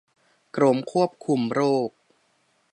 [0.55, 1.89] กรมควบคุมโรค